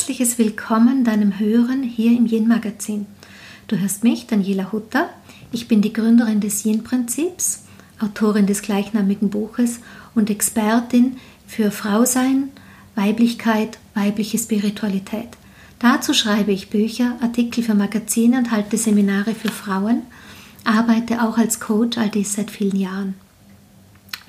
herzliches 0.00 0.38
Willkommen 0.38 1.04
deinem 1.04 1.38
Hören 1.38 1.82
hier 1.82 2.16
im 2.16 2.24
Yin 2.24 2.48
Magazin. 2.48 3.04
Du 3.66 3.78
hörst 3.78 4.02
mich, 4.02 4.26
Daniela 4.26 4.72
Hutter. 4.72 5.10
Ich 5.52 5.68
bin 5.68 5.82
die 5.82 5.92
Gründerin 5.92 6.40
des 6.40 6.64
Yin 6.64 6.82
Prinzips, 6.82 7.64
Autorin 8.00 8.46
des 8.46 8.62
gleichnamigen 8.62 9.28
Buches 9.28 9.80
und 10.14 10.30
Expertin 10.30 11.18
für 11.46 11.70
Frausein, 11.70 12.48
Weiblichkeit, 12.94 13.76
weibliche 13.92 14.38
Spiritualität. 14.38 15.28
Dazu 15.80 16.14
schreibe 16.14 16.52
ich 16.52 16.70
Bücher, 16.70 17.18
Artikel 17.20 17.62
für 17.62 17.74
Magazine 17.74 18.38
und 18.38 18.52
halte 18.52 18.78
Seminare 18.78 19.34
für 19.34 19.50
Frauen, 19.50 20.04
arbeite 20.64 21.22
auch 21.22 21.36
als 21.36 21.60
Coach, 21.60 21.98
all 21.98 22.08
dies 22.08 22.36
seit 22.36 22.50
vielen 22.50 22.76
Jahren. 22.76 23.16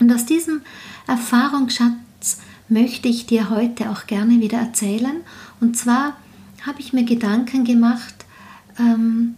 Und 0.01 0.11
aus 0.11 0.25
diesem 0.25 0.63
Erfahrungsschatz 1.07 2.39
möchte 2.71 3.09
ich 3.09 3.25
dir 3.25 3.49
heute 3.49 3.91
auch 3.91 4.07
gerne 4.07 4.39
wieder 4.39 4.57
erzählen. 4.57 5.17
Und 5.59 5.77
zwar 5.77 6.15
habe 6.65 6.79
ich 6.79 6.93
mir 6.93 7.03
Gedanken 7.03 7.65
gemacht, 7.65 8.15
ähm, 8.79 9.35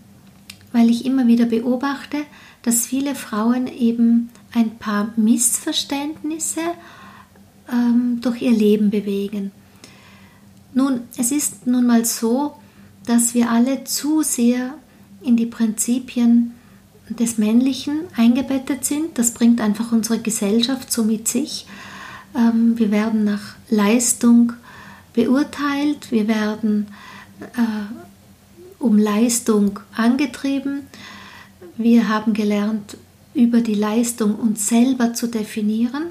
weil 0.72 0.90
ich 0.90 1.06
immer 1.06 1.28
wieder 1.28 1.46
beobachte, 1.46 2.18
dass 2.62 2.86
viele 2.86 3.16
Frauen 3.16 3.68
eben 3.68 4.30
ein 4.54 4.78
paar 4.78 5.14
Missverständnisse 5.16 6.62
ähm, 7.72 8.20
durch 8.22 8.42
ihr 8.42 8.52
Leben 8.52 8.92
bewegen. 8.92 9.52
Nun, 10.76 11.02
es 11.18 11.32
ist 11.32 11.66
nun 11.66 11.88
mal 11.88 12.06
so, 12.06 12.56
dass 13.06 13.34
wir 13.34 13.50
alle 13.50 13.84
zu 13.84 14.22
sehr 14.22 14.76
in 15.24 15.38
die 15.38 15.46
Prinzipien 15.48 16.54
des 17.10 17.38
Männlichen 17.38 18.02
eingebettet 18.16 18.86
sind. 18.86 19.18
Das 19.18 19.34
bringt 19.34 19.60
einfach 19.60 19.92
unsere 19.92 20.20
Gesellschaft 20.20 20.92
so 20.92 21.04
mit 21.04 21.28
sich. 21.28 21.66
Ähm, 22.36 22.78
wir 22.78 22.92
werden 22.92 23.24
nach 23.24 23.56
Leistung 23.70 24.54
beurteilt, 25.14 26.12
wir 26.12 26.28
werden 26.28 26.88
äh, 27.42 28.80
um 28.80 28.98
Leistung 28.98 29.80
angetrieben. 29.96 30.88
Wir 31.78 32.10
haben 32.10 32.34
gelernt, 32.34 32.98
über 33.34 33.62
die 33.62 33.76
Leistung 33.76 34.36
uns 34.36 34.68
selber 34.68 35.14
zu 35.14 35.28
definieren. 35.28 36.08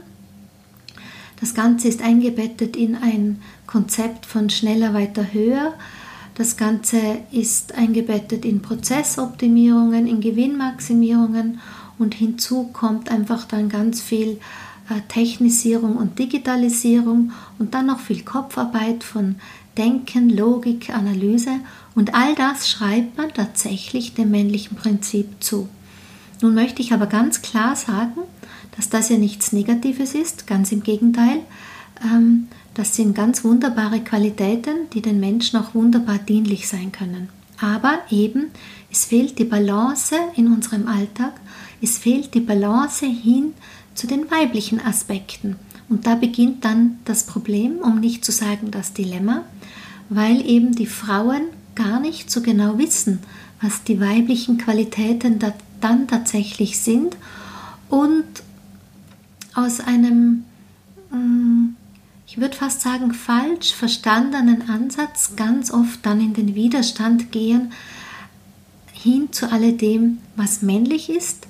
Das 1.40 1.54
Ganze 1.54 1.88
ist 1.88 2.02
eingebettet 2.02 2.76
in 2.76 2.96
ein 2.96 3.42
Konzept 3.66 4.26
von 4.26 4.48
schneller, 4.48 4.94
weiter, 4.94 5.32
höher. 5.32 5.74
Das 6.34 6.56
Ganze 6.56 6.98
ist 7.30 7.74
eingebettet 7.74 8.44
in 8.44 8.62
Prozessoptimierungen, 8.62 10.06
in 10.06 10.20
Gewinnmaximierungen 10.20 11.60
und 11.98 12.14
hinzu 12.14 12.70
kommt 12.72 13.10
einfach 13.10 13.44
dann 13.44 13.68
ganz 13.68 14.00
viel 14.00 14.38
Technisierung 15.08 15.96
und 15.96 16.18
Digitalisierung 16.18 17.32
und 17.58 17.74
dann 17.74 17.86
noch 17.86 18.00
viel 18.00 18.22
Kopfarbeit 18.22 19.04
von 19.04 19.36
Denken, 19.78 20.28
Logik, 20.28 20.90
Analyse 20.90 21.60
und 21.94 22.14
all 22.14 22.34
das 22.34 22.68
schreibt 22.68 23.16
man 23.16 23.32
tatsächlich 23.32 24.14
dem 24.14 24.30
männlichen 24.30 24.76
Prinzip 24.76 25.42
zu. 25.42 25.68
Nun 26.40 26.54
möchte 26.54 26.82
ich 26.82 26.92
aber 26.92 27.06
ganz 27.06 27.40
klar 27.40 27.76
sagen, 27.76 28.20
dass 28.76 28.88
das 28.88 29.08
ja 29.08 29.16
nichts 29.16 29.52
Negatives 29.52 30.14
ist, 30.14 30.46
ganz 30.46 30.72
im 30.72 30.82
Gegenteil. 30.82 31.40
Ähm, 32.04 32.48
das 32.74 32.96
sind 32.96 33.14
ganz 33.14 33.44
wunderbare 33.44 34.00
Qualitäten, 34.00 34.90
die 34.92 35.02
den 35.02 35.20
Menschen 35.20 35.58
auch 35.58 35.74
wunderbar 35.74 36.18
dienlich 36.18 36.68
sein 36.68 36.90
können. 36.90 37.28
Aber 37.60 38.00
eben, 38.10 38.50
es 38.90 39.04
fehlt 39.04 39.38
die 39.38 39.44
Balance 39.44 40.16
in 40.34 40.52
unserem 40.52 40.88
Alltag, 40.88 41.32
es 41.80 41.98
fehlt 41.98 42.34
die 42.34 42.40
Balance 42.40 43.06
hin 43.06 43.54
zu 43.94 44.06
den 44.06 44.30
weiblichen 44.30 44.80
Aspekten. 44.80 45.56
Und 45.88 46.06
da 46.06 46.14
beginnt 46.14 46.64
dann 46.64 46.98
das 47.04 47.24
Problem, 47.24 47.78
um 47.78 48.00
nicht 48.00 48.24
zu 48.24 48.32
sagen 48.32 48.70
das 48.70 48.92
Dilemma, 48.92 49.44
weil 50.08 50.44
eben 50.48 50.74
die 50.74 50.86
Frauen 50.86 51.42
gar 51.74 52.00
nicht 52.00 52.30
so 52.30 52.42
genau 52.42 52.78
wissen, 52.78 53.20
was 53.60 53.84
die 53.84 54.00
weiblichen 54.00 54.58
Qualitäten 54.58 55.38
da 55.38 55.52
dann 55.80 56.06
tatsächlich 56.08 56.78
sind 56.78 57.16
und 57.88 58.24
aus 59.54 59.80
einem, 59.80 60.44
mm, 61.10 61.74
ich 62.26 62.38
würde 62.38 62.56
fast 62.56 62.80
sagen, 62.80 63.12
falsch 63.12 63.74
verstandenen 63.74 64.70
Ansatz 64.70 65.36
ganz 65.36 65.70
oft 65.70 66.04
dann 66.06 66.20
in 66.20 66.32
den 66.32 66.54
Widerstand 66.54 67.32
gehen, 67.32 67.72
hin 68.92 69.32
zu 69.32 69.50
alledem, 69.50 70.18
was 70.36 70.62
männlich 70.62 71.10
ist, 71.10 71.46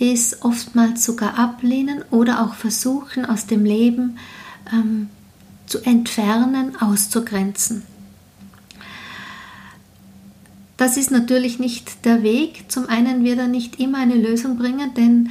ist 0.00 0.42
oftmals 0.42 1.04
sogar 1.04 1.38
ablehnen 1.38 2.02
oder 2.10 2.42
auch 2.42 2.54
versuchen, 2.54 3.26
aus 3.26 3.46
dem 3.46 3.64
Leben 3.64 4.16
ähm, 4.72 5.10
zu 5.66 5.80
entfernen, 5.84 6.80
auszugrenzen. 6.80 7.82
Das 10.78 10.96
ist 10.96 11.10
natürlich 11.10 11.58
nicht 11.58 12.06
der 12.06 12.22
Weg. 12.22 12.64
Zum 12.68 12.88
einen 12.88 13.22
wird 13.22 13.38
er 13.38 13.48
nicht 13.48 13.78
immer 13.78 13.98
eine 13.98 14.14
Lösung 14.14 14.56
bringen, 14.56 14.94
denn 14.94 15.30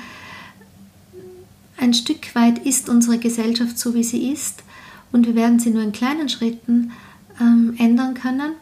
ein 1.77 1.95
Stück 1.95 2.35
weit 2.35 2.59
ist 2.59 2.89
unsere 2.89 3.17
Gesellschaft 3.17 3.79
so, 3.79 3.95
wie 3.95 4.03
sie 4.03 4.31
ist 4.31 4.63
und 5.11 5.25
wir 5.25 5.35
werden 5.35 5.59
sie 5.59 5.71
nur 5.71 5.81
in 5.81 5.91
kleinen 5.91 6.29
Schritten 6.29 6.91
ähm, 7.41 7.73
ändern 7.79 8.13
können. 8.13 8.53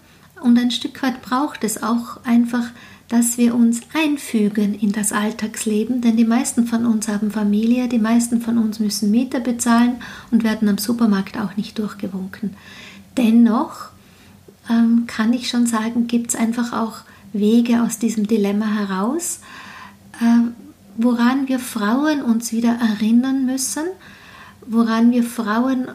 Und 0.41 0.57
ein 0.57 0.71
Stück 0.71 1.01
weit 1.03 1.21
braucht 1.21 1.63
es 1.63 1.81
auch 1.83 2.23
einfach 2.23 2.69
dass 3.09 3.37
wir 3.37 3.55
uns 3.55 3.81
einfügen 3.93 4.73
in 4.75 4.91
das 4.91 5.13
Alltagsleben, 5.13 6.01
denn 6.01 6.17
die 6.17 6.25
meisten 6.25 6.67
von 6.67 6.85
uns 6.85 7.07
haben 7.07 7.31
Familie, 7.31 7.87
die 7.87 7.99
meisten 7.99 8.41
von 8.41 8.57
uns 8.57 8.79
müssen 8.79 9.11
Miete 9.11 9.39
bezahlen 9.39 9.95
und 10.29 10.43
werden 10.43 10.67
am 10.67 10.77
Supermarkt 10.77 11.37
auch 11.37 11.55
nicht 11.55 11.79
durchgewunken. 11.79 12.55
Dennoch 13.15 13.89
ähm, 14.69 15.05
kann 15.07 15.31
ich 15.31 15.47
schon 15.49 15.67
sagen, 15.67 16.07
gibt 16.07 16.31
es 16.31 16.35
einfach 16.35 16.73
auch 16.73 16.97
Wege 17.31 17.81
aus 17.81 17.97
diesem 17.97 18.27
Dilemma 18.27 18.67
heraus, 18.67 19.39
äh, 20.19 20.49
woran 20.97 21.47
wir 21.47 21.59
Frauen 21.59 22.21
uns 22.21 22.51
wieder 22.51 22.77
erinnern 22.77 23.45
müssen, 23.45 23.85
woran 24.65 25.11
wir 25.11 25.23
Frauen 25.23 25.87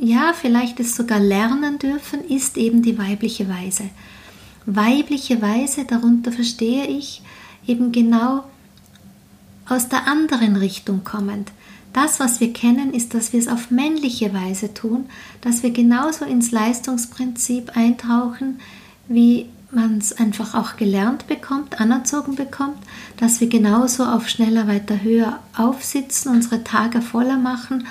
ja 0.00 0.32
vielleicht 0.34 0.80
es 0.80 0.96
sogar 0.96 1.20
lernen 1.20 1.78
dürfen, 1.78 2.24
ist 2.24 2.56
eben 2.56 2.82
die 2.82 2.98
weibliche 2.98 3.48
Weise 3.48 3.84
weibliche 4.66 5.40
Weise, 5.40 5.84
darunter 5.84 6.32
verstehe 6.32 6.86
ich 6.86 7.22
eben 7.66 7.92
genau 7.92 8.44
aus 9.68 9.88
der 9.88 10.06
anderen 10.06 10.56
Richtung 10.56 11.04
kommend. 11.04 11.50
Das, 11.92 12.20
was 12.20 12.40
wir 12.40 12.52
kennen, 12.52 12.92
ist, 12.92 13.14
dass 13.14 13.32
wir 13.32 13.40
es 13.40 13.48
auf 13.48 13.70
männliche 13.70 14.34
Weise 14.34 14.74
tun, 14.74 15.06
dass 15.40 15.62
wir 15.62 15.70
genauso 15.70 16.24
ins 16.24 16.50
Leistungsprinzip 16.50 17.74
eintauchen, 17.74 18.60
wie 19.08 19.46
man 19.70 19.98
es 19.98 20.12
einfach 20.12 20.54
auch 20.54 20.76
gelernt 20.76 21.26
bekommt, 21.26 21.80
anerzogen 21.80 22.34
bekommt, 22.34 22.78
dass 23.16 23.40
wir 23.40 23.48
genauso 23.48 24.04
auf 24.04 24.28
schneller, 24.28 24.68
weiter, 24.68 25.02
höher 25.02 25.40
aufsitzen, 25.56 26.32
unsere 26.32 26.64
Tage 26.64 27.00
voller 27.00 27.38
machen 27.38 27.86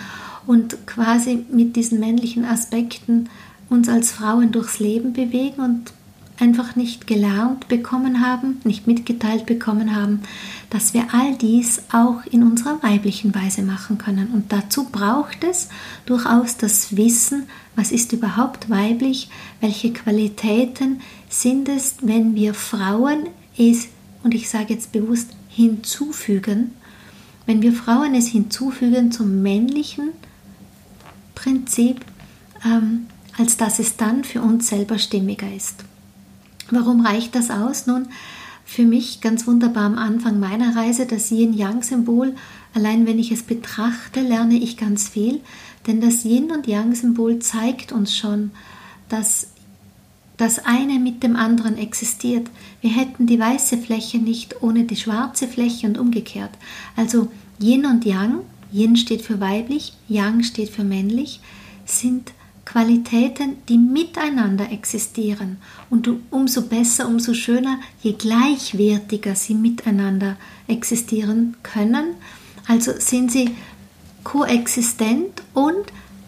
und 0.45 0.85
quasi 0.85 1.45
mit 1.51 1.75
diesen 1.75 1.99
männlichen 1.99 2.45
Aspekten 2.45 3.29
uns 3.69 3.89
als 3.89 4.11
Frauen 4.11 4.51
durchs 4.51 4.79
Leben 4.79 5.13
bewegen 5.13 5.61
und 5.61 5.91
einfach 6.39 6.75
nicht 6.75 7.07
gelernt 7.07 7.67
bekommen 7.67 8.25
haben, 8.25 8.59
nicht 8.63 8.87
mitgeteilt 8.87 9.45
bekommen 9.45 9.95
haben, 9.95 10.21
dass 10.69 10.93
wir 10.93 11.13
all 11.13 11.35
dies 11.35 11.83
auch 11.91 12.25
in 12.29 12.43
unserer 12.43 12.81
weiblichen 12.83 13.33
Weise 13.33 13.61
machen 13.61 13.97
können. 13.97 14.27
Und 14.33 14.51
dazu 14.51 14.85
braucht 14.85 15.43
es 15.43 15.69
durchaus 16.05 16.57
das 16.57 16.97
Wissen, 16.97 17.43
was 17.75 17.91
ist 17.91 18.11
überhaupt 18.13 18.69
weiblich, 18.69 19.29
welche 19.61 19.93
Qualitäten 19.93 21.01
sind 21.29 21.69
es, 21.69 21.95
wenn 22.01 22.35
wir 22.35 22.53
Frauen 22.53 23.27
es, 23.57 23.87
und 24.23 24.33
ich 24.33 24.49
sage 24.49 24.73
jetzt 24.73 24.91
bewusst, 24.91 25.29
hinzufügen, 25.49 26.71
wenn 27.45 27.61
wir 27.61 27.71
Frauen 27.71 28.15
es 28.15 28.27
hinzufügen 28.27 29.11
zum 29.11 29.41
männlichen 29.41 30.09
Prinzip, 31.33 32.01
ähm, 32.65 33.07
als 33.37 33.55
dass 33.55 33.79
es 33.79 33.95
dann 33.97 34.23
für 34.23 34.41
uns 34.41 34.67
selber 34.67 34.97
stimmiger 34.97 35.53
ist. 35.53 35.85
Warum 36.71 37.05
reicht 37.05 37.35
das 37.35 37.51
aus? 37.51 37.87
Nun, 37.87 38.07
für 38.65 38.83
mich 38.83 39.21
ganz 39.21 39.45
wunderbar 39.45 39.83
am 39.85 39.97
Anfang 39.97 40.39
meiner 40.39 40.75
Reise 40.75 41.05
das 41.05 41.29
Yin-Yang-Symbol. 41.29 42.35
Allein 42.73 43.05
wenn 43.05 43.19
ich 43.19 43.31
es 43.31 43.43
betrachte, 43.43 44.21
lerne 44.21 44.55
ich 44.55 44.75
ganz 44.75 45.07
viel, 45.07 45.41
denn 45.85 46.01
das 46.01 46.25
Yin- 46.25 46.51
und 46.51 46.67
Yang-Symbol 46.67 47.39
zeigt 47.39 47.91
uns 47.91 48.17
schon, 48.17 48.51
dass 49.07 49.47
das 50.37 50.65
eine 50.65 50.99
mit 50.99 51.23
dem 51.23 51.35
anderen 51.35 51.77
existiert. 51.77 52.47
Wir 52.81 52.89
hätten 52.89 53.27
die 53.27 53.39
weiße 53.39 53.77
Fläche 53.77 54.17
nicht 54.17 54.61
ohne 54.61 54.83
die 54.83 54.97
schwarze 54.97 55.47
Fläche 55.47 55.87
und 55.87 55.97
umgekehrt. 55.97 56.51
Also 56.95 57.31
Yin 57.61 57.85
und 57.85 58.03
Yang, 58.03 58.39
Yin 58.73 58.97
steht 58.97 59.21
für 59.21 59.39
weiblich, 59.39 59.93
Yang 60.09 60.43
steht 60.43 60.69
für 60.69 60.83
männlich, 60.83 61.39
sind 61.85 62.33
Qualitäten, 62.65 63.57
die 63.69 63.77
miteinander 63.77 64.71
existieren. 64.71 65.57
Und 65.89 66.09
umso 66.31 66.63
besser, 66.63 67.07
umso 67.07 67.33
schöner, 67.33 67.79
je 68.01 68.13
gleichwertiger 68.13 69.35
sie 69.35 69.53
miteinander 69.53 70.35
existieren 70.67 71.55
können. 71.61 72.15
Also 72.67 72.91
sind 72.97 73.31
sie 73.31 73.51
koexistent 74.23 75.43
und 75.53 75.85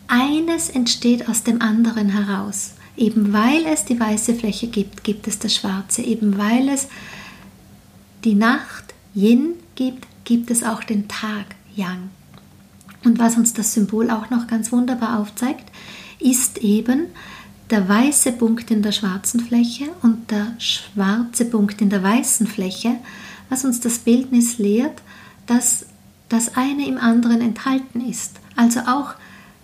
eines 0.07 0.69
entsteht 0.69 1.27
aus 1.27 1.43
dem 1.43 1.61
anderen 1.61 2.09
heraus. 2.09 2.75
Eben 2.95 3.33
weil 3.33 3.65
es 3.65 3.85
die 3.85 3.99
weiße 3.99 4.35
Fläche 4.35 4.67
gibt, 4.67 5.03
gibt 5.03 5.27
es 5.27 5.39
das 5.39 5.53
Schwarze. 5.53 6.01
Eben 6.01 6.37
weil 6.37 6.69
es 6.69 6.87
die 8.23 8.35
Nacht 8.35 8.93
Yin 9.13 9.53
gibt, 9.75 10.07
gibt 10.23 10.51
es 10.51 10.63
auch 10.63 10.83
den 10.83 11.07
Tag 11.07 11.45
Yang. 11.75 12.09
Und 13.03 13.19
was 13.19 13.37
uns 13.37 13.53
das 13.53 13.73
Symbol 13.73 14.09
auch 14.09 14.29
noch 14.29 14.47
ganz 14.47 14.71
wunderbar 14.71 15.19
aufzeigt, 15.19 15.71
ist 16.19 16.59
eben 16.59 17.07
der 17.69 17.87
weiße 17.87 18.31
Punkt 18.33 18.71
in 18.71 18.81
der 18.81 18.91
schwarzen 18.91 19.39
Fläche 19.41 19.85
und 20.01 20.31
der 20.31 20.53
schwarze 20.57 21.45
Punkt 21.45 21.81
in 21.81 21.89
der 21.89 22.01
weißen 22.01 22.47
Fläche, 22.47 22.95
was 23.49 23.65
uns 23.65 23.79
das 23.79 23.99
Bildnis 23.99 24.57
lehrt, 24.57 25.01
dass 25.45 25.85
das 26.29 26.55
eine 26.55 26.87
im 26.87 26.97
anderen 26.97 27.41
enthalten 27.41 28.01
ist. 28.01 28.39
Also 28.55 28.81
auch 28.81 29.13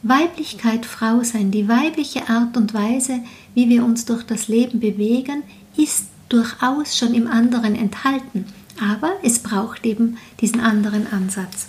Weiblichkeit, 0.01 0.85
Frau 0.85 1.23
sein, 1.23 1.51
die 1.51 1.69
weibliche 1.69 2.29
Art 2.29 2.57
und 2.57 2.73
Weise, 2.73 3.19
wie 3.53 3.69
wir 3.69 3.85
uns 3.85 4.05
durch 4.05 4.23
das 4.23 4.47
Leben 4.47 4.79
bewegen, 4.79 5.43
ist 5.77 6.07
durchaus 6.27 6.97
schon 6.97 7.13
im 7.13 7.27
anderen 7.27 7.75
enthalten. 7.75 8.45
Aber 8.81 9.11
es 9.23 9.39
braucht 9.39 9.85
eben 9.85 10.17
diesen 10.41 10.59
anderen 10.59 11.11
Ansatz. 11.11 11.67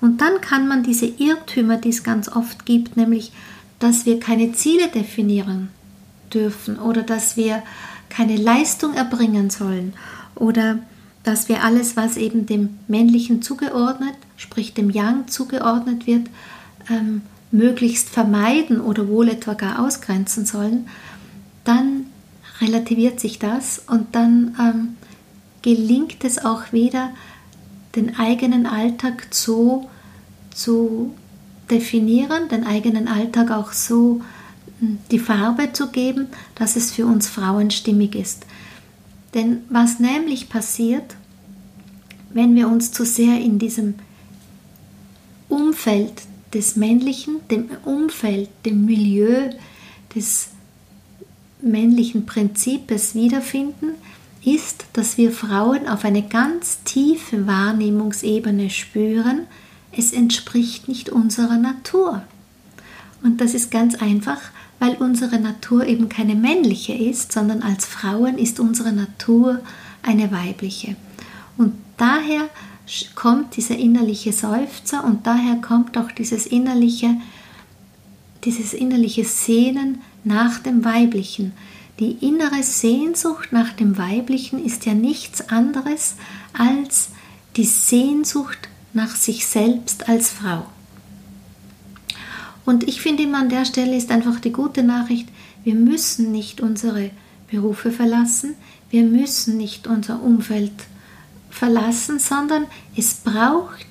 Und 0.00 0.20
dann 0.20 0.40
kann 0.40 0.68
man 0.68 0.82
diese 0.82 1.06
Irrtümer, 1.06 1.76
die 1.76 1.88
es 1.90 2.02
ganz 2.02 2.28
oft 2.28 2.64
gibt, 2.64 2.96
nämlich, 2.96 3.32
dass 3.84 4.06
wir 4.06 4.18
keine 4.18 4.52
Ziele 4.52 4.88
definieren 4.88 5.68
dürfen 6.32 6.78
oder 6.78 7.02
dass 7.02 7.36
wir 7.36 7.62
keine 8.08 8.34
Leistung 8.34 8.94
erbringen 8.94 9.50
sollen 9.50 9.92
oder 10.36 10.78
dass 11.22 11.50
wir 11.50 11.62
alles, 11.62 11.94
was 11.94 12.16
eben 12.16 12.46
dem 12.46 12.78
Männlichen 12.88 13.42
zugeordnet, 13.42 14.14
sprich 14.38 14.72
dem 14.72 14.88
Yang 14.88 15.28
zugeordnet 15.28 16.06
wird, 16.06 16.28
ähm, 16.88 17.20
möglichst 17.50 18.08
vermeiden 18.08 18.80
oder 18.80 19.06
wohl 19.06 19.28
etwa 19.28 19.52
gar 19.52 19.84
ausgrenzen 19.84 20.46
sollen, 20.46 20.88
dann 21.64 22.06
relativiert 22.62 23.20
sich 23.20 23.38
das 23.38 23.82
und 23.86 24.14
dann 24.14 24.56
ähm, 24.58 24.96
gelingt 25.60 26.24
es 26.24 26.42
auch 26.42 26.72
wieder, 26.72 27.10
den 27.96 28.16
eigenen 28.16 28.64
Alltag 28.64 29.26
so 29.30 29.90
zu 30.54 31.14
definieren, 31.70 32.48
den 32.48 32.64
eigenen 32.64 33.08
Alltag 33.08 33.50
auch 33.50 33.72
so 33.72 34.20
hm, 34.80 34.98
die 35.10 35.18
Farbe 35.18 35.72
zu 35.72 35.90
geben, 35.90 36.28
dass 36.54 36.76
es 36.76 36.92
für 36.92 37.06
uns 37.06 37.28
Frauen 37.28 37.70
stimmig 37.70 38.14
ist. 38.14 38.46
Denn 39.34 39.62
was 39.68 39.98
nämlich 39.98 40.48
passiert, 40.48 41.16
wenn 42.32 42.54
wir 42.54 42.68
uns 42.68 42.92
zu 42.92 43.04
sehr 43.04 43.40
in 43.40 43.58
diesem 43.58 43.94
Umfeld 45.48 46.22
des 46.52 46.76
Männlichen, 46.76 47.36
dem 47.50 47.68
Umfeld, 47.84 48.48
dem 48.64 48.84
Milieu 48.84 49.50
des 50.14 50.50
männlichen 51.60 52.26
Prinzips 52.26 53.14
wiederfinden, 53.14 53.94
ist, 54.44 54.84
dass 54.92 55.16
wir 55.16 55.32
Frauen 55.32 55.88
auf 55.88 56.04
eine 56.04 56.22
ganz 56.22 56.82
tiefe 56.84 57.46
Wahrnehmungsebene 57.46 58.70
spüren, 58.70 59.46
es 59.96 60.12
entspricht 60.12 60.88
nicht 60.88 61.10
unserer 61.10 61.58
Natur. 61.58 62.22
Und 63.22 63.40
das 63.40 63.54
ist 63.54 63.70
ganz 63.70 63.94
einfach, 63.94 64.40
weil 64.78 64.96
unsere 64.96 65.38
Natur 65.38 65.86
eben 65.86 66.08
keine 66.08 66.34
männliche 66.34 66.92
ist, 66.92 67.32
sondern 67.32 67.62
als 67.62 67.86
Frauen 67.86 68.38
ist 68.38 68.60
unsere 68.60 68.92
Natur 68.92 69.60
eine 70.02 70.30
weibliche. 70.30 70.96
Und 71.56 71.72
daher 71.96 72.48
kommt 73.14 73.56
dieser 73.56 73.78
innerliche 73.78 74.32
Seufzer 74.32 75.04
und 75.04 75.26
daher 75.26 75.56
kommt 75.56 75.96
auch 75.96 76.12
dieses 76.12 76.46
innerliche, 76.46 77.16
dieses 78.44 78.74
innerliche 78.74 79.24
Sehnen 79.24 80.02
nach 80.22 80.58
dem 80.58 80.84
Weiblichen. 80.84 81.52
Die 82.00 82.12
innere 82.26 82.62
Sehnsucht 82.62 83.52
nach 83.52 83.72
dem 83.72 83.96
Weiblichen 83.96 84.62
ist 84.62 84.84
ja 84.84 84.94
nichts 84.94 85.48
anderes 85.48 86.16
als 86.52 87.10
die 87.56 87.64
Sehnsucht 87.64 88.68
nach 88.94 89.14
sich 89.14 89.46
selbst 89.46 90.08
als 90.08 90.30
Frau. 90.30 90.64
Und 92.64 92.84
ich 92.84 93.02
finde 93.02 93.24
immer 93.24 93.38
an 93.38 93.50
der 93.50 93.66
Stelle 93.66 93.96
ist 93.96 94.10
einfach 94.10 94.40
die 94.40 94.52
gute 94.52 94.82
Nachricht, 94.82 95.28
wir 95.64 95.74
müssen 95.74 96.32
nicht 96.32 96.60
unsere 96.60 97.10
Berufe 97.50 97.90
verlassen, 97.90 98.54
wir 98.90 99.04
müssen 99.04 99.56
nicht 99.56 99.86
unser 99.86 100.22
Umfeld 100.22 100.72
verlassen, 101.50 102.18
sondern 102.18 102.66
es 102.96 103.14
braucht 103.14 103.86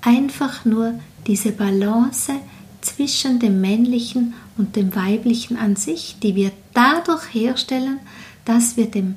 einfach 0.00 0.64
nur 0.64 0.94
diese 1.26 1.52
Balance 1.52 2.32
zwischen 2.80 3.38
dem 3.38 3.60
männlichen 3.60 4.34
und 4.56 4.76
dem 4.76 4.94
weiblichen 4.94 5.56
an 5.56 5.76
sich, 5.76 6.16
die 6.22 6.34
wir 6.34 6.52
dadurch 6.74 7.22
herstellen, 7.32 7.98
dass 8.44 8.76
wir 8.76 8.86
dem 8.86 9.16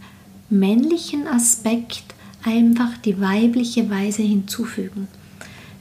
männlichen 0.50 1.28
Aspekt 1.28 2.04
einfach 2.44 2.98
die 2.98 3.20
weibliche 3.20 3.90
Weise 3.90 4.22
hinzufügen. 4.22 5.08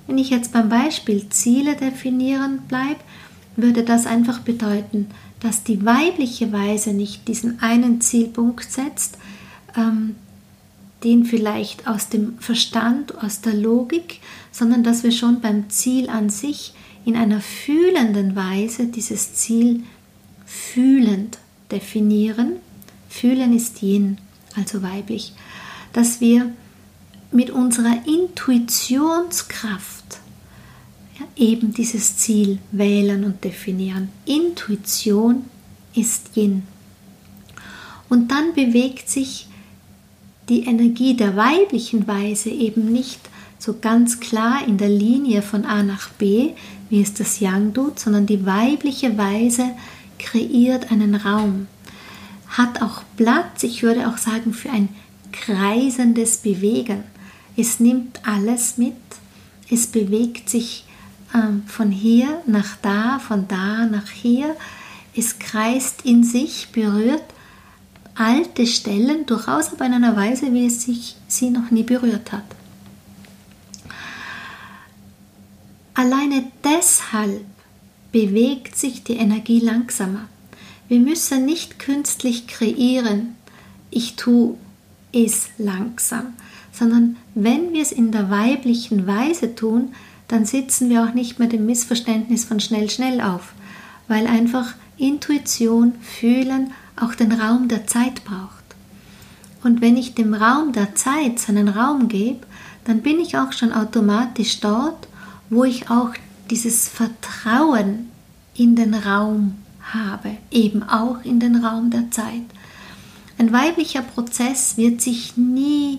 Wenn 0.06 0.18
ich 0.18 0.30
jetzt 0.30 0.52
beim 0.52 0.68
Beispiel 0.68 1.28
Ziele 1.28 1.76
definieren 1.76 2.60
bleibe, 2.68 3.00
würde 3.56 3.84
das 3.84 4.06
einfach 4.06 4.40
bedeuten, 4.40 5.08
dass 5.40 5.64
die 5.64 5.84
weibliche 5.84 6.52
Weise 6.52 6.92
nicht 6.92 7.28
diesen 7.28 7.62
einen 7.62 8.00
Zielpunkt 8.00 8.70
setzt, 8.70 9.18
ähm, 9.76 10.16
den 11.04 11.24
vielleicht 11.24 11.86
aus 11.86 12.08
dem 12.08 12.38
Verstand, 12.38 13.22
aus 13.22 13.40
der 13.40 13.54
Logik, 13.54 14.20
sondern 14.52 14.82
dass 14.82 15.02
wir 15.02 15.12
schon 15.12 15.40
beim 15.40 15.70
Ziel 15.70 16.10
an 16.10 16.28
sich 16.28 16.74
in 17.04 17.16
einer 17.16 17.40
fühlenden 17.40 18.36
Weise 18.36 18.86
dieses 18.86 19.34
Ziel 19.34 19.84
fühlend 20.44 21.38
definieren. 21.70 22.56
Fühlen 23.08 23.56
ist 23.56 23.82
Yin, 23.82 24.18
also 24.56 24.82
weiblich. 24.82 25.32
Dass 25.92 26.20
wir 26.20 26.52
mit 27.32 27.50
unserer 27.50 27.96
Intuitionskraft 28.06 30.18
ja, 31.18 31.26
eben 31.36 31.72
dieses 31.72 32.16
Ziel 32.16 32.58
wählen 32.72 33.24
und 33.24 33.44
definieren. 33.44 34.08
Intuition 34.24 35.44
ist 35.94 36.36
Yin. 36.36 36.64
Und 38.08 38.30
dann 38.30 38.54
bewegt 38.54 39.08
sich 39.08 39.46
die 40.48 40.64
Energie 40.64 41.16
der 41.16 41.36
weiblichen 41.36 42.08
Weise 42.08 42.50
eben 42.50 42.90
nicht 42.90 43.20
so 43.58 43.76
ganz 43.80 44.20
klar 44.20 44.66
in 44.66 44.78
der 44.78 44.88
Linie 44.88 45.42
von 45.42 45.64
A 45.64 45.82
nach 45.82 46.08
B, 46.10 46.50
wie 46.88 47.00
es 47.00 47.14
das 47.14 47.40
Yang 47.40 47.74
tut, 47.74 48.00
sondern 48.00 48.26
die 48.26 48.44
weibliche 48.44 49.16
Weise 49.16 49.70
kreiert 50.18 50.90
einen 50.90 51.14
Raum, 51.14 51.68
hat 52.48 52.82
auch 52.82 53.02
Platz, 53.16 53.62
ich 53.62 53.82
würde 53.82 54.08
auch 54.08 54.18
sagen, 54.18 54.52
für 54.52 54.70
ein 54.70 54.88
kreisendes 55.32 56.38
Bewegen. 56.38 57.04
Es 57.56 57.80
nimmt 57.80 58.26
alles 58.26 58.78
mit, 58.78 58.94
es 59.70 59.86
bewegt 59.86 60.48
sich 60.48 60.84
ähm, 61.34 61.64
von 61.66 61.90
hier 61.90 62.42
nach 62.46 62.76
da, 62.82 63.18
von 63.18 63.46
da 63.48 63.86
nach 63.86 64.08
hier, 64.08 64.56
es 65.14 65.38
kreist 65.38 66.04
in 66.04 66.22
sich, 66.24 66.68
berührt 66.72 67.24
alte 68.14 68.66
Stellen, 68.66 69.26
durchaus 69.26 69.72
aber 69.72 69.86
in 69.86 69.94
einer 69.94 70.16
Weise, 70.16 70.52
wie 70.52 70.66
es 70.66 70.82
sich 70.82 71.16
sie 71.26 71.50
noch 71.50 71.70
nie 71.70 71.82
berührt 71.82 72.32
hat. 72.32 72.44
Alleine 75.94 76.44
deshalb 76.64 77.44
bewegt 78.12 78.76
sich 78.76 79.04
die 79.04 79.16
Energie 79.16 79.60
langsamer. 79.60 80.28
Wir 80.88 81.00
müssen 81.00 81.44
nicht 81.44 81.78
künstlich 81.78 82.46
kreieren, 82.46 83.36
ich 83.90 84.16
tue 84.16 84.56
es 85.12 85.48
langsam, 85.58 86.34
sondern 86.72 87.16
wenn 87.34 87.72
wir 87.72 87.82
es 87.82 87.92
in 87.92 88.12
der 88.12 88.30
weiblichen 88.30 89.06
Weise 89.06 89.54
tun, 89.54 89.94
dann 90.28 90.44
sitzen 90.44 90.88
wir 90.90 91.04
auch 91.04 91.14
nicht 91.14 91.38
mehr 91.38 91.48
dem 91.48 91.66
Missverständnis 91.66 92.44
von 92.44 92.60
schnell, 92.60 92.88
schnell 92.88 93.20
auf, 93.20 93.52
weil 94.06 94.26
einfach 94.26 94.74
Intuition, 94.96 95.94
Fühlen 96.00 96.72
auch 96.96 97.14
den 97.14 97.32
Raum 97.32 97.68
der 97.68 97.86
Zeit 97.86 98.24
braucht. 98.24 98.60
Und 99.62 99.80
wenn 99.80 99.96
ich 99.96 100.14
dem 100.14 100.34
Raum 100.34 100.72
der 100.72 100.94
Zeit 100.94 101.38
seinen 101.38 101.68
Raum 101.68 102.08
gebe, 102.08 102.46
dann 102.84 103.02
bin 103.02 103.18
ich 103.20 103.36
auch 103.36 103.52
schon 103.52 103.72
automatisch 103.72 104.60
dort, 104.60 105.08
wo 105.48 105.64
ich 105.64 105.90
auch 105.90 106.10
dieses 106.50 106.88
Vertrauen 106.88 108.10
in 108.54 108.76
den 108.76 108.94
Raum 108.94 109.56
habe, 109.82 110.36
eben 110.50 110.82
auch 110.82 111.24
in 111.24 111.40
den 111.40 111.64
Raum 111.64 111.90
der 111.90 112.10
Zeit. 112.10 112.44
Ein 113.40 113.54
weiblicher 113.54 114.02
Prozess 114.02 114.76
wird 114.76 115.00
sich 115.00 115.38
nie 115.38 115.98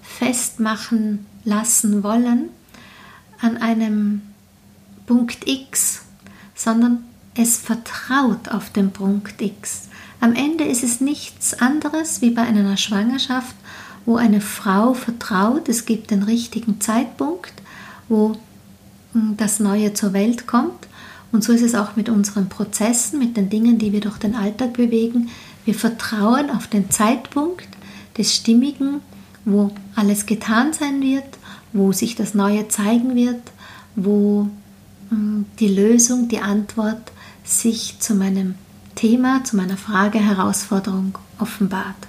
festmachen 0.00 1.26
lassen 1.44 2.02
wollen 2.02 2.48
an 3.42 3.58
einem 3.58 4.22
Punkt 5.04 5.46
X, 5.46 6.00
sondern 6.54 7.04
es 7.34 7.58
vertraut 7.58 8.48
auf 8.48 8.70
den 8.70 8.90
Punkt 8.90 9.42
X. 9.42 9.88
Am 10.20 10.34
Ende 10.34 10.64
ist 10.64 10.82
es 10.82 11.02
nichts 11.02 11.60
anderes 11.60 12.22
wie 12.22 12.30
bei 12.30 12.40
einer 12.40 12.78
Schwangerschaft, 12.78 13.54
wo 14.06 14.16
eine 14.16 14.40
Frau 14.40 14.94
vertraut, 14.94 15.68
es 15.68 15.84
gibt 15.84 16.10
den 16.10 16.22
richtigen 16.22 16.80
Zeitpunkt, 16.80 17.52
wo 18.08 18.34
hm, 19.12 19.36
das 19.36 19.60
Neue 19.60 19.92
zur 19.92 20.14
Welt 20.14 20.46
kommt 20.46 20.88
Und 21.32 21.44
so 21.44 21.52
ist 21.52 21.60
es 21.60 21.74
auch 21.74 21.96
mit 21.96 22.08
unseren 22.08 22.48
Prozessen, 22.48 23.18
mit 23.18 23.36
den 23.36 23.50
Dingen, 23.50 23.76
die 23.76 23.92
wir 23.92 24.00
durch 24.00 24.16
den 24.16 24.34
Alltag 24.34 24.72
bewegen. 24.72 25.28
Wir 25.68 25.74
vertrauen 25.74 26.50
auf 26.50 26.66
den 26.66 26.90
Zeitpunkt 26.90 27.68
des 28.16 28.34
Stimmigen, 28.34 29.02
wo 29.44 29.70
alles 29.96 30.24
getan 30.24 30.72
sein 30.72 31.02
wird, 31.02 31.26
wo 31.74 31.92
sich 31.92 32.14
das 32.14 32.32
Neue 32.32 32.68
zeigen 32.68 33.14
wird, 33.14 33.42
wo 33.94 34.48
hm, 35.10 35.44
die 35.58 35.68
Lösung, 35.68 36.28
die 36.28 36.38
Antwort 36.38 37.12
sich 37.44 38.00
zu 38.00 38.14
meinem 38.14 38.54
Thema, 38.94 39.44
zu 39.44 39.56
meiner 39.56 39.76
Frage, 39.76 40.18
Herausforderung 40.18 41.18
offenbart. 41.38 42.08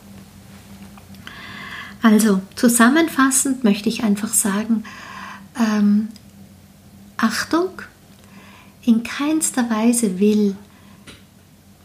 Also 2.02 2.40
zusammenfassend 2.56 3.66
möchte 3.66 3.90
ich 3.90 4.06
einfach 4.06 4.34
sagen, 4.34 4.86
ähm, 5.60 6.08
Achtung, 7.18 7.82
in 8.86 9.04
keinster 9.04 9.70
Weise 9.70 10.18
will 10.22 10.56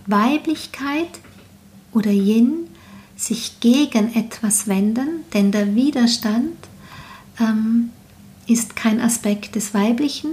Weiblichkeit 0.06 1.08
oder 1.94 2.10
Yin 2.10 2.68
sich 3.16 3.60
gegen 3.60 4.14
etwas 4.14 4.66
wenden, 4.66 5.24
denn 5.32 5.52
der 5.52 5.74
Widerstand 5.74 6.56
ähm, 7.40 7.90
ist 8.46 8.76
kein 8.76 9.00
Aspekt 9.00 9.54
des 9.54 9.72
Weiblichen. 9.72 10.30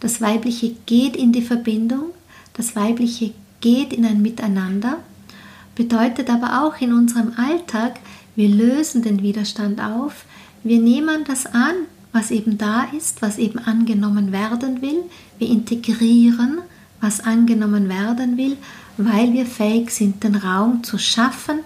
Das 0.00 0.20
Weibliche 0.20 0.74
geht 0.86 1.14
in 1.14 1.32
die 1.32 1.42
Verbindung, 1.42 2.06
das 2.54 2.74
Weibliche 2.74 3.32
geht 3.60 3.92
in 3.92 4.04
ein 4.04 4.22
Miteinander, 4.22 4.98
bedeutet 5.74 6.28
aber 6.28 6.62
auch 6.62 6.80
in 6.80 6.92
unserem 6.92 7.32
Alltag, 7.36 8.00
wir 8.34 8.48
lösen 8.48 9.02
den 9.02 9.22
Widerstand 9.22 9.80
auf, 9.80 10.24
wir 10.64 10.80
nehmen 10.80 11.24
das 11.24 11.46
an, 11.46 11.74
was 12.12 12.30
eben 12.30 12.58
da 12.58 12.84
ist, 12.96 13.22
was 13.22 13.38
eben 13.38 13.58
angenommen 13.58 14.32
werden 14.32 14.82
will, 14.82 15.04
wir 15.38 15.48
integrieren, 15.48 16.58
was 17.00 17.20
angenommen 17.20 17.88
werden 17.88 18.36
will, 18.36 18.56
weil 18.96 19.32
wir 19.32 19.46
fähig 19.46 19.90
sind, 19.90 20.22
den 20.24 20.36
Raum 20.36 20.84
zu 20.84 20.98
schaffen, 20.98 21.60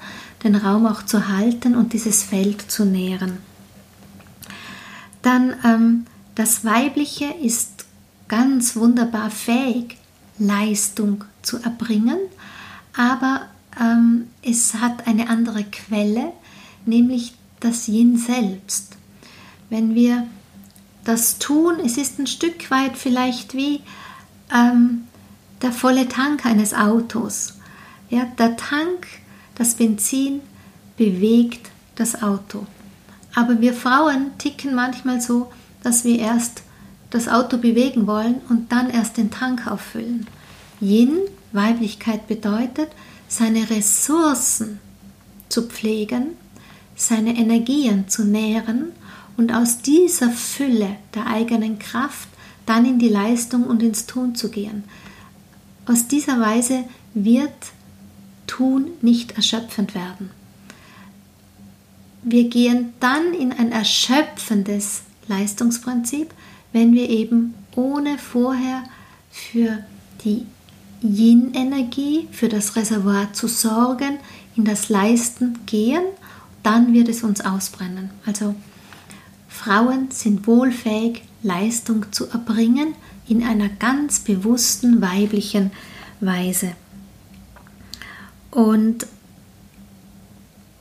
den 0.45 0.57
Raum 0.57 0.87
auch 0.87 1.05
zu 1.05 1.29
halten 1.29 1.75
und 1.75 1.93
dieses 1.93 2.23
Feld 2.23 2.71
zu 2.71 2.85
nähren. 2.85 3.39
Dann 5.23 5.55
ähm, 5.65 6.07
das 6.35 6.65
Weibliche 6.65 7.27
ist 7.43 7.87
ganz 8.29 8.77
wunderbar 8.77 9.31
fähig, 9.31 9.97
Leistung 10.39 11.25
zu 11.43 11.59
erbringen, 11.59 12.19
aber 12.97 13.43
ähm, 13.81 14.29
es 14.43 14.75
hat 14.75 15.07
eine 15.07 15.29
andere 15.29 15.65
Quelle, 15.65 16.33
nämlich 16.85 17.35
das 17.61 17.89
Yin 17.89 18.19
selbst. 18.19 18.97
Wenn 19.71 19.95
wir 19.95 20.27
das 21.05 21.39
tun, 21.39 21.77
es 21.85 21.97
ist 21.97 22.19
ein 22.19 22.27
Stück 22.27 22.71
weit 22.71 22.97
vielleicht 22.97 23.55
wie 23.55 23.81
ähm, 24.53 25.05
der 25.63 25.73
volle 25.73 26.09
Tank 26.09 26.47
eines 26.47 26.75
Autos. 26.75 27.55
Ja, 28.11 28.25
der 28.39 28.57
Tank, 28.57 29.07
das 29.55 29.75
Benzin 29.75 30.41
bewegt 30.97 31.71
das 31.97 32.23
Auto. 32.23 32.67
Aber 33.35 33.61
wir 33.61 33.75
Frauen 33.75 34.31
ticken 34.39 34.75
manchmal 34.75 35.21
so, 35.21 35.51
dass 35.83 36.05
wir 36.05 36.19
erst 36.19 36.63
das 37.11 37.29
Auto 37.29 37.59
bewegen 37.59 38.07
wollen 38.07 38.41
und 38.49 38.73
dann 38.73 38.91
erst 38.91 39.17
den 39.17 39.31
Tank 39.31 39.67
auffüllen. 39.67 40.27
Yin, 40.81 41.19
Weiblichkeit 41.53 42.27
bedeutet, 42.27 42.89
seine 43.29 43.69
Ressourcen 43.71 44.79
zu 45.49 45.63
pflegen, 45.63 46.37
seine 46.95 47.37
Energien 47.37 48.09
zu 48.09 48.25
nähren 48.25 48.93
und 49.37 49.53
aus 49.53 49.79
dieser 49.79 50.31
Fülle 50.31 50.97
der 51.15 51.27
eigenen 51.27 51.79
Kraft 51.79 52.29
dann 52.65 52.85
in 52.85 52.99
die 52.99 53.09
Leistung 53.09 53.65
und 53.65 53.83
ins 53.83 54.07
Tun 54.07 54.35
zu 54.35 54.51
gehen. 54.51 54.85
Aus 55.87 56.09
dieser 56.09 56.41
Weise 56.41 56.85
wird 57.15 57.53
Tun 58.47 58.89
nicht 59.03 59.33
erschöpfend 59.33 59.95
werden. 59.95 60.31
Wir 62.23 62.49
gehen 62.49 62.93
dann 62.99 63.35
in 63.35 63.53
ein 63.53 63.71
erschöpfendes 63.71 65.03
Leistungsprinzip, 65.29 66.33
wenn 66.73 66.93
wir 66.93 67.09
eben 67.09 67.55
ohne 67.77 68.19
vorher 68.19 68.83
für 69.31 69.79
die 70.25 70.47
Yin-Energie, 71.03 72.27
für 72.33 72.49
das 72.49 72.75
Reservoir 72.75 73.33
zu 73.33 73.47
sorgen, 73.47 74.19
in 74.57 74.65
das 74.65 74.89
Leisten 74.89 75.61
gehen, 75.67 76.03
dann 76.63 76.93
wird 76.93 77.09
es 77.09 77.23
uns 77.23 77.43
ausbrennen. 77.43 78.11
Also 78.25 78.57
Frauen 79.49 80.11
sind 80.11 80.47
wohlfähig, 80.47 81.23
Leistung 81.43 82.07
zu 82.13 82.29
erbringen 82.29 82.95
in 83.29 83.43
einer 83.43 83.69
ganz 83.69 84.21
bewussten 84.21 85.01
weiblichen 85.01 85.71
Weise. 86.21 86.73
Und 88.51 89.07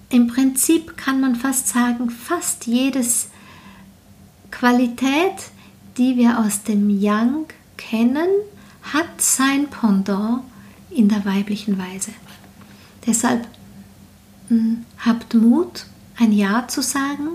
im 0.10 0.28
Prinzip 0.28 0.96
kann 0.98 1.20
man 1.20 1.36
fast 1.36 1.68
sagen, 1.68 2.10
fast 2.10 2.68
jedes 2.68 3.30
Qualität, 4.52 5.50
die 5.98 6.16
wir 6.16 6.40
aus 6.40 6.64
dem 6.64 6.90
Yang 6.90 7.48
kennen, 7.76 8.30
hat 8.84 9.20
sein 9.20 9.68
Pendant 9.70 10.44
in 10.90 11.10
der 11.10 11.26
weiblichen 11.26 11.78
Weise. 11.78 12.12
Deshalb 13.06 13.48
hm, 14.48 14.86
habt 14.98 15.34
Mut, 15.34 15.86
ein 16.18 16.32
Ja 16.32 16.68
zu 16.68 16.82
sagen, 16.82 17.30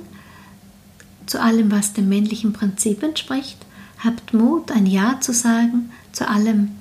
zu 1.26 1.40
allem, 1.40 1.70
was 1.70 1.92
dem 1.92 2.08
männlichen 2.08 2.52
Prinzip 2.52 3.02
entspricht. 3.02 3.58
Habt 4.02 4.32
Mut, 4.32 4.70
ein 4.70 4.86
Ja 4.86 5.20
zu 5.20 5.32
sagen 5.32 5.90
zu 6.12 6.28
allem, 6.28 6.72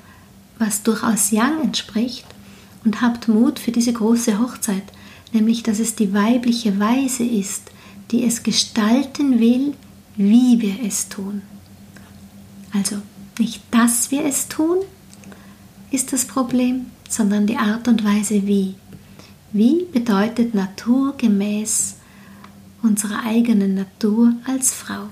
was 0.57 0.83
durchaus 0.83 1.31
Yang 1.31 1.61
entspricht. 1.63 2.25
Und 2.85 3.01
habt 3.01 3.27
Mut 3.27 3.59
für 3.59 3.71
diese 3.71 3.91
große 3.91 4.39
Hochzeit, 4.39 4.83
nämlich 5.33 5.63
dass 5.63 5.79
es 5.79 5.95
die 5.95 6.13
weibliche 6.13 6.79
Weise 6.79 7.23
ist, 7.23 7.71
die 8.11 8.23
es 8.23 8.43
gestalten 8.43 9.39
will, 9.39 9.73
wie 10.15 10.61
wir 10.61 10.75
es 10.85 11.09
tun. 11.09 11.41
Also 12.73 12.97
nicht, 13.38 13.61
dass 13.71 14.11
wir 14.11 14.25
es 14.25 14.47
tun, 14.47 14.77
ist 15.91 16.13
das 16.13 16.25
Problem, 16.25 16.88
sondern 17.07 17.47
die 17.47 17.57
Art 17.57 17.88
und 17.88 18.03
Weise 18.03 18.47
wie. 18.47 18.75
Wie 19.51 19.85
bedeutet 19.91 20.53
naturgemäß 20.53 21.95
unserer 22.81 23.25
eigenen 23.25 23.75
Natur 23.75 24.33
als 24.45 24.71
Frau. 24.71 25.07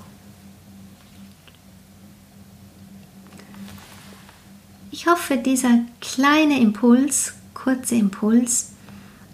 Ich 5.00 5.06
hoffe, 5.06 5.38
dieser 5.38 5.82
kleine 6.02 6.60
Impuls, 6.60 7.34
kurze 7.54 7.94
Impuls, 7.94 8.72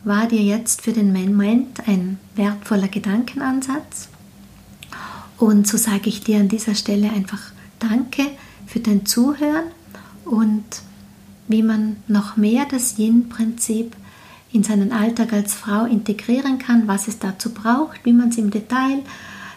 war 0.03 0.27
dir 0.27 0.41
jetzt 0.41 0.82
für 0.82 0.91
den 0.91 1.13
Moment 1.13 1.88
ein 1.88 2.20
wertvoller 2.36 2.89
Gedankenansatz. 2.89 4.10
Und 5.38 5.65
so 5.65 5.77
sage 5.77 6.10
ich 6.10 6.22
dir 6.22 6.41
an 6.41 6.50
dieser 6.50 6.75
Stelle 6.75 7.10
einfach 7.12 7.39
Danke 7.79 8.24
für 8.67 8.82
dein 8.82 9.05
Zuhören 9.05 9.72
und 10.25 10.65
wie 11.48 11.63
man 11.63 11.96
noch 12.10 12.36
mehr 12.36 12.65
das 12.70 12.98
Yin-Prinzip 13.00 13.96
in 14.51 14.63
seinen 14.63 14.91
Alltag 14.91 15.32
als 15.32 15.53
Frau 15.53 15.86
integrieren 15.86 16.60
kann, 16.60 16.89
was 16.89 17.08
es 17.08 17.20
dazu 17.20 17.53
braucht, 17.53 18.03
wie 18.03 18.12
man 18.12 18.27
es 18.27 18.38
im 18.38 18.51
Detail 18.51 19.00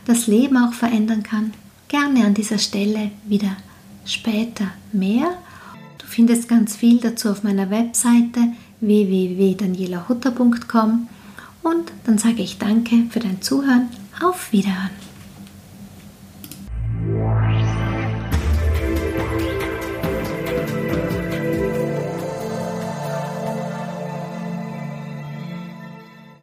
das 0.04 0.28
Leben 0.28 0.56
auch 0.56 0.72
verändern 0.72 1.25
kann. 1.25 1.52
Gerne 1.88 2.26
an 2.26 2.34
dieser 2.34 2.58
Stelle 2.58 3.10
wieder 3.25 3.56
später 4.04 4.68
mehr. 4.92 5.36
Du 6.06 6.12
findest 6.12 6.48
ganz 6.48 6.76
viel 6.76 7.00
dazu 7.00 7.30
auf 7.30 7.42
meiner 7.42 7.68
Webseite 7.68 8.52
www.danielahutter.com 8.80 11.08
und 11.62 11.92
dann 12.04 12.16
sage 12.16 12.42
ich 12.42 12.58
danke 12.58 13.06
für 13.10 13.18
dein 13.18 13.42
Zuhören. 13.42 13.88
Auf 14.22 14.52
Wiederhören. 14.52 15.05